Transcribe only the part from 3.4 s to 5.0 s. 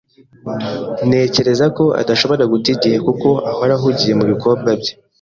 ahora ahugiye mubikorwa bye.